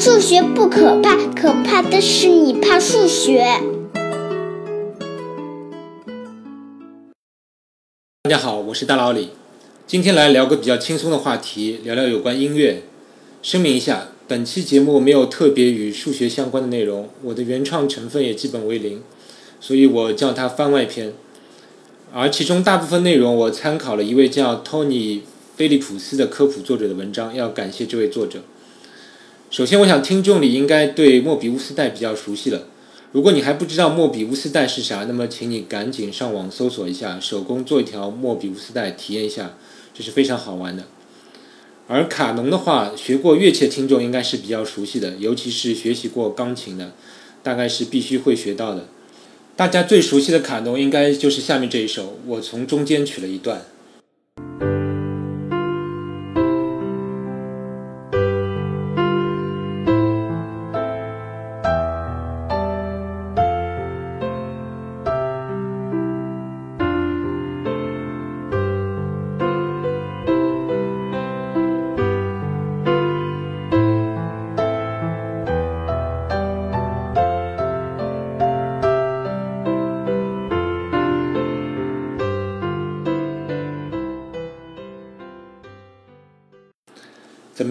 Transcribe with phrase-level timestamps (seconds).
[0.00, 3.44] 数学不可怕，可怕的是你怕数学。
[8.22, 9.28] 大家好，我是大老李，
[9.86, 12.84] 今天来聊个比较轻松的话题，聊聊有关音乐。
[13.42, 19.02] 声明一下，本期节目没有特别与数学相关的内容，我的原创成分也基本为零，
[19.60, 21.12] 所以我叫它番外篇。
[22.10, 25.18] 而其中大部分内容我参考了一位叫托尼·
[25.58, 28.40] 菲利普斯的科普作者的文章，要感谢这位作者。
[29.50, 32.68] 首先，我想听众里应该对莫比乌斯带比较熟悉了。
[33.10, 39.56] 如果你还不知道莫比乌斯带是啥，那么请你赶紧上网搜索一下，手工做一条莫比乌斯带体验一下，
[39.92, 40.84] 这是非常好玩的。
[41.88, 46.92] 而卡农的话，学过乐器的听众应该是比较熟悉的，尤其是学习过钢琴的，
[47.42, 48.86] 大概是必须会学到的。
[49.56, 53.62] 大家最熟悉的卡农应该就是下面这一首，我从中间取了一段。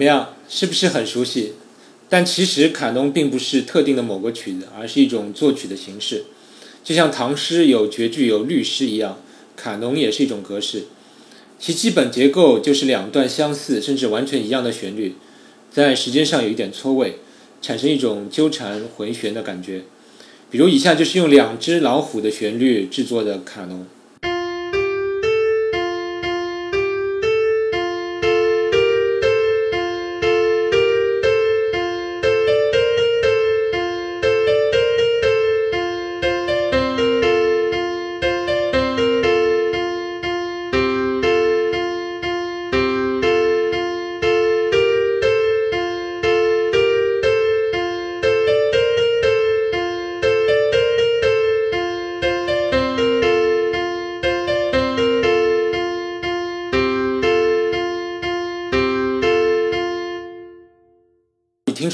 [0.00, 1.52] 怎么样，是不是很熟悉？
[2.08, 6.24] 但其实卡农并不是特定的某个曲子，而是一种作曲的形式，
[6.82, 9.20] 就像唐诗有绝句、有律诗一样，
[9.56, 10.84] 卡农也是一种格式。
[11.58, 15.16] 其基本结构就是两段相似甚至完全一样的旋律，
[15.70, 17.18] 在时间上有一点错位，
[17.60, 19.82] 产生一种纠缠回旋的感觉。
[20.50, 23.86] 比如以下就是用两只老虎的旋律制作的卡农。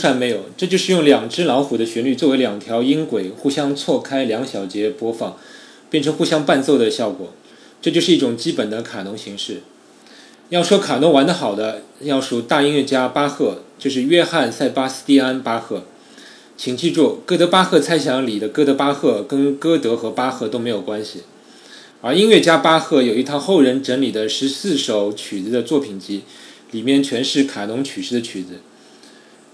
[0.06, 0.44] 听出来没有？
[0.56, 5.36] 这就是用两只老虎的旋律作为两条音轨，互相错开两小节播放，
[5.90, 7.32] 变成互相伴奏的效果。
[7.82, 9.62] 这就是一种基本的卡农形式。
[10.50, 15.82] 要说卡农玩得好的，要数大音乐家巴赫，就是约翰·塞巴斯蒂安·巴赫。
[16.56, 21.22] 请记住，《哥德巴赫猜想》里的哥德巴赫跟歌德和巴赫都没有关系。
[22.00, 26.22] 而音乐家巴赫有一套后人整理的十四首曲子的作品集，
[26.70, 28.60] 里面全是卡农曲式的曲子。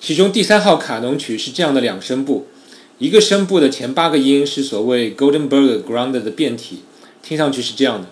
[0.04, 2.48] 其中第三号卡农曲是这样的两声部，
[2.98, 6.80] 一个声部的前八个音是所谓 Goldenberg ground 的变体，
[7.22, 8.08] 听上去是这样的。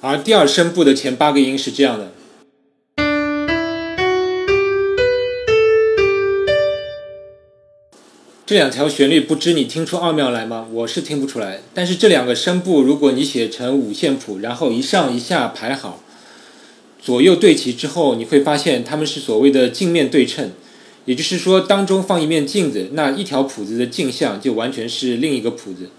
[0.00, 2.12] 而第二声部的前八个音是这样的。
[8.50, 10.66] 这两条旋律不知你听出奥妙来吗？
[10.72, 11.60] 我是听不出来。
[11.72, 16.02] 但是这两个声部，如果你写成五线谱，然后一上一下排好，
[17.00, 20.50] 左右对齐之后，你会发现它们是所谓的镜面对称。
[21.04, 25.90] 也就是说，当中放一面镜子，那一条谱子的镜像就完全是另一个谱子。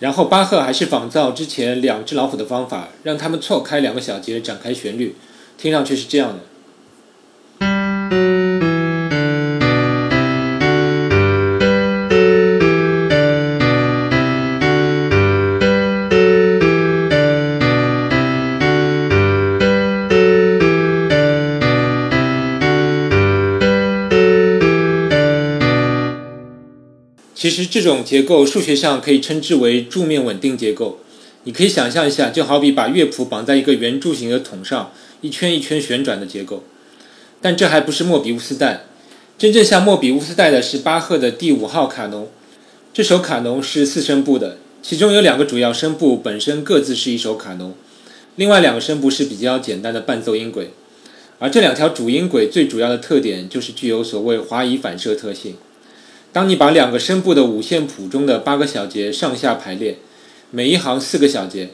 [0.00, 5.14] 然后巴赫还是仿造之前两只老虎的方法，让它们错开两个小节展开旋律，
[5.56, 6.40] 听上去是这样的。
[27.80, 30.98] 这种结构数学上可以称之为柱面稳定结构。
[31.44, 36.64] 你可以想象一下，就好比把乐谱绑在一个圆柱形的桶上，一圈一圈旋转的结构。
[37.40, 38.86] 但这还不是莫比乌斯带，
[39.38, 42.28] 真正像莫比乌斯带的是巴赫的第五号卡农。
[42.92, 47.72] 这首卡农是四声部的，其中有两个主要声部本身各自是一首卡农，
[48.34, 50.72] 另外两个声部是比较简单的伴奏音轨。
[51.38, 55.54] 而这两条主音轨最主要的特点就是具有所谓滑移反射特性。
[56.32, 59.96] 当你把两个声部的五线谱中的八个小节上下排列，
[60.50, 61.70] 每一行四个小节，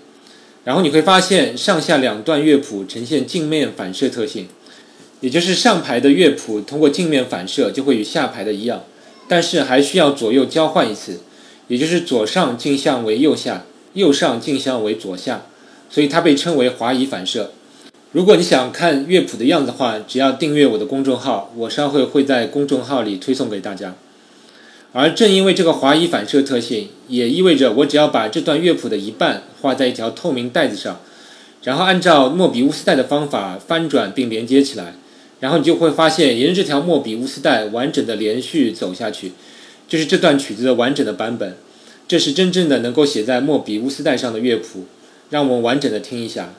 [0.64, 4.46] 然后你会发现上下两段乐谱呈现镜面反射特性，
[5.20, 8.84] 也就是上排的乐谱通过镜面反射就会与下排的一样，
[9.28, 11.20] 但是还需要左右交换一次，
[11.68, 13.64] 也就是左上镜像为右下，
[13.94, 15.46] 右上镜像为左下，
[15.90, 17.52] 所以它被称为滑移反射。
[18.12, 23.96] 如果你想看乐谱的样子的话，只要订阅我的公众号，我稍后会在公众号里推送给大家。
[24.96, 31.00] 而正因为这个滑移反射特性，也意味着我只要把这段乐谱的一半画在一条透明带子上，
[31.64, 34.94] 然后按照莫比乌斯带的方法翻转并连接起来，
[35.40, 39.32] 然后你就会发现沿着这条莫比乌斯带完整的连续走下去，
[39.88, 41.56] 就是这段曲子的完整的版本。
[42.06, 44.86] 这是真正的能够写在莫比乌斯带上的乐谱。
[45.30, 46.54] 让我们完整的听一下。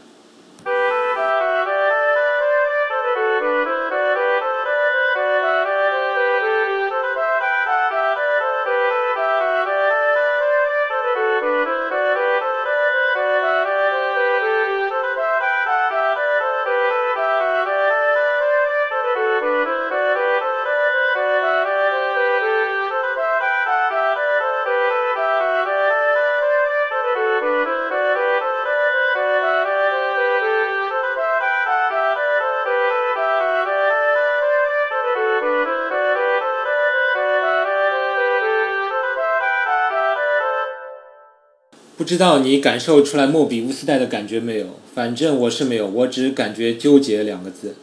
[42.06, 44.80] 不知道你感受出来莫比乌斯带的感觉没有？
[44.94, 47.74] 反正我是没有，我只感觉纠结两个字。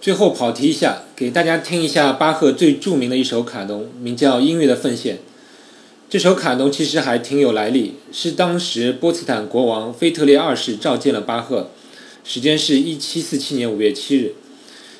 [0.00, 5.14] 最后跑题一下，给大家听一下巴赫最著名的一首卡农，名叫《音乐的奉献》。
[6.08, 11.70] 这首卡农其实还挺有来历，是当时波茨坦国王腓特烈二世召见了巴赫，
[12.24, 14.34] 时间是一七四七年五月七日。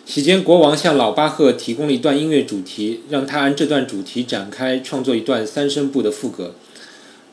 [0.06, 6.55] 期间，国王向老巴赫提供了一段音乐主题，让他按这段主题展开创作一段三声部的副歌。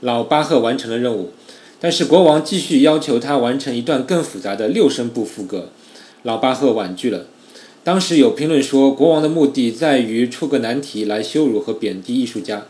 [0.01, 1.31] 老巴赫完成了任务，
[1.79, 5.69] 但是国王继续要求他完成一段更复杂的六声部副歌，
[6.23, 7.25] 老巴赫婉拒了。
[7.83, 12.65] 当时有评论说，国王的目的在于出个难题来羞辱和贬低艺术家。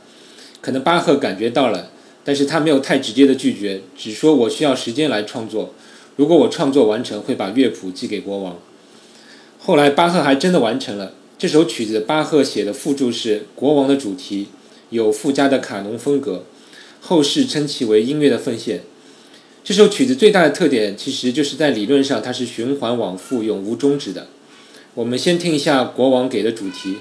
[0.62, 1.92] 可能巴赫感觉到了，
[2.24, 5.74] 但是他没有太直接的拒绝，只说我需要时间来创作。
[6.16, 8.58] 如果我创作完成，会把乐谱寄给国王。
[9.60, 12.00] 后来巴赫还真的完成了这首曲子。
[12.00, 14.48] 巴赫写的附注是国王的主题，
[14.92, 16.44] 有附加的卡农风格。
[17.08, 18.82] 后世称其为音乐的奉献。
[19.64, 24.28] 这首曲子最大的特点，其实就是在理论上它是循环往复、永无终止的。
[24.94, 26.98] 我们先听一下国王给的主题。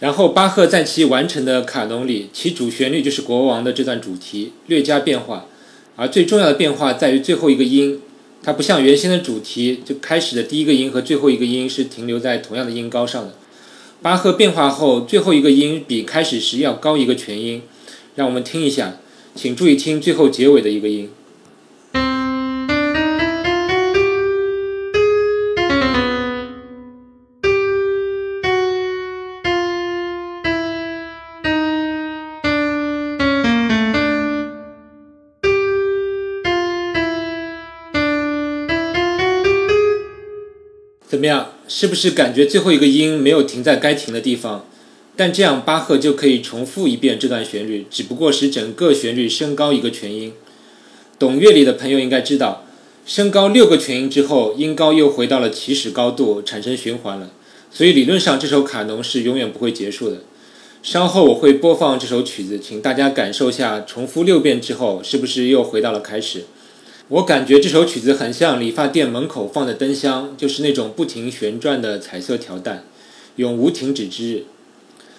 [0.00, 5.46] 然后巴赫在其完成的卡农里，其主旋律就是国王的这段主题，略加变化。
[5.96, 8.00] 而最重要的变化在于最后一个音，
[8.42, 13.34] 它不像原先的主题，就开始的第一个音和最后一个音是停留在同样的音高上的。
[14.02, 17.62] 巴赫变化后，最后一个音比开始时要高一个全音。
[18.16, 18.98] 让我们听一下，
[19.34, 21.10] 请注意听最后结尾的一个音。
[41.14, 41.52] 怎么样？
[41.68, 44.66] 是不是感觉最后一个音没有停在该停的地方？
[45.14, 50.32] 但这样巴赫就可以重复一遍这段旋律，只不过使整个旋律升高一个全音。
[51.16, 52.66] 懂乐理的朋友应该知道，
[53.06, 57.30] 升高六个全音之后，音高又回到了起始高度，产生循环了。
[57.70, 60.22] 所以理论上这首卡农是永远不会结束的。
[60.82, 66.46] 稍后我会播放这首曲子，请大家感受下，重复六遍之后是不是又回到了开始？
[67.08, 72.84] 我感觉这首曲子很像理发店门口放的灯箱，就是那种不停旋转的彩色条带，
[73.36, 74.44] 永无停止之日。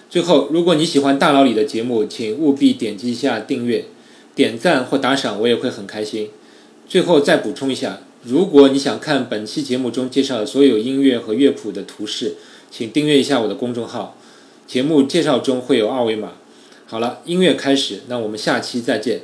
[0.09, 3.85] 最后，如果你喜欢大佬里的节目，请务必点击一下订阅、
[4.33, 6.29] 点赞或打赏，我也会很开心。
[6.87, 12.35] 最后再补充一下，如果你想看本期节目中介绍的所有音乐和乐谱的图示，
[12.71, 14.17] 请订阅一下我的公众号，
[14.65, 16.31] 节目介绍中会有二维码。
[16.87, 19.21] 好了，音乐开始，那我们下期再见。